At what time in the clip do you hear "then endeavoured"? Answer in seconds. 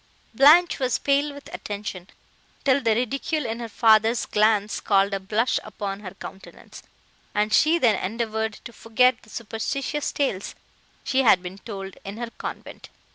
7.77-8.53